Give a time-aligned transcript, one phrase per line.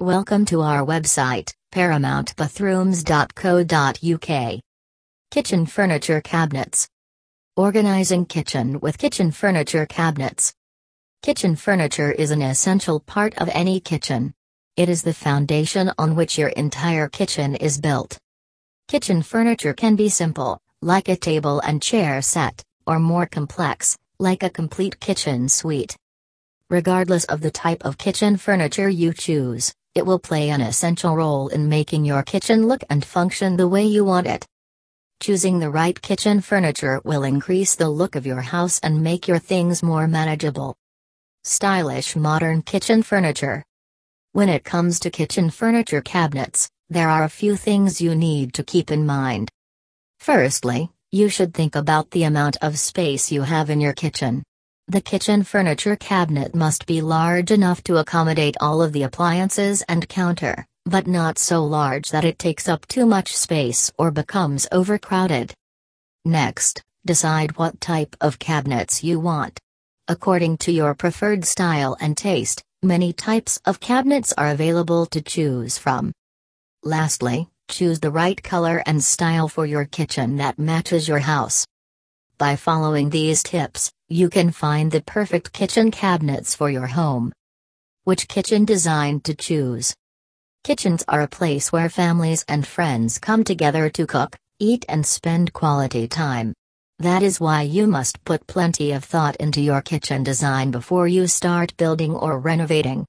[0.00, 4.60] Welcome to our website, paramountbathrooms.co.uk.
[5.30, 6.88] Kitchen Furniture Cabinets.
[7.54, 10.54] Organizing kitchen with kitchen furniture cabinets.
[11.20, 14.32] Kitchen furniture is an essential part of any kitchen.
[14.74, 18.16] It is the foundation on which your entire kitchen is built.
[18.88, 24.42] Kitchen furniture can be simple, like a table and chair set, or more complex, like
[24.42, 25.94] a complete kitchen suite.
[26.70, 31.48] Regardless of the type of kitchen furniture you choose, it will play an essential role
[31.48, 34.46] in making your kitchen look and function the way you want it.
[35.20, 39.38] Choosing the right kitchen furniture will increase the look of your house and make your
[39.38, 40.74] things more manageable.
[41.44, 43.64] Stylish modern kitchen furniture.
[44.32, 48.62] When it comes to kitchen furniture cabinets, there are a few things you need to
[48.62, 49.50] keep in mind.
[50.20, 54.44] Firstly, you should think about the amount of space you have in your kitchen.
[54.90, 60.08] The kitchen furniture cabinet must be large enough to accommodate all of the appliances and
[60.08, 65.54] counter, but not so large that it takes up too much space or becomes overcrowded.
[66.24, 69.60] Next, decide what type of cabinets you want.
[70.08, 75.78] According to your preferred style and taste, many types of cabinets are available to choose
[75.78, 76.10] from.
[76.82, 81.64] Lastly, choose the right color and style for your kitchen that matches your house.
[82.38, 87.32] By following these tips, you can find the perfect kitchen cabinets for your home.
[88.02, 89.94] Which kitchen design to choose?
[90.64, 95.52] Kitchens are a place where families and friends come together to cook, eat, and spend
[95.52, 96.52] quality time.
[96.98, 101.28] That is why you must put plenty of thought into your kitchen design before you
[101.28, 103.06] start building or renovating.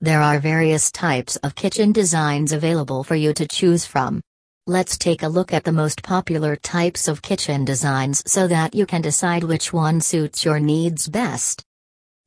[0.00, 4.20] There are various types of kitchen designs available for you to choose from.
[4.66, 8.86] Let's take a look at the most popular types of kitchen designs so that you
[8.86, 11.62] can decide which one suits your needs best.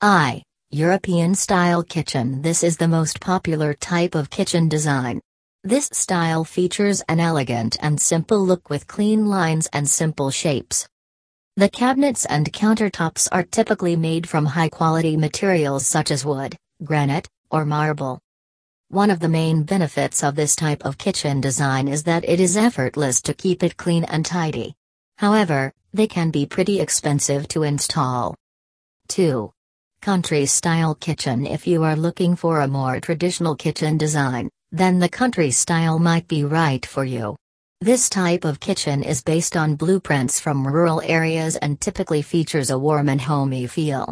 [0.00, 0.44] I.
[0.70, 5.20] European Style Kitchen This is the most popular type of kitchen design.
[5.64, 10.86] This style features an elegant and simple look with clean lines and simple shapes.
[11.56, 17.26] The cabinets and countertops are typically made from high quality materials such as wood, granite,
[17.50, 18.20] or marble.
[18.90, 22.56] One of the main benefits of this type of kitchen design is that it is
[22.56, 24.74] effortless to keep it clean and tidy.
[25.16, 28.34] However, they can be pretty expensive to install.
[29.06, 29.52] 2.
[30.02, 35.08] Country style kitchen If you are looking for a more traditional kitchen design, then the
[35.08, 37.36] country style might be right for you.
[37.80, 42.78] This type of kitchen is based on blueprints from rural areas and typically features a
[42.78, 44.08] warm and homey feel.